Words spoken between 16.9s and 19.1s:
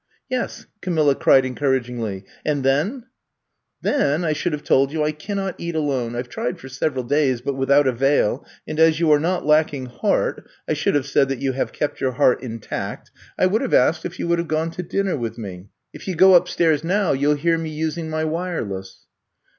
you '11 hear me using my wireless.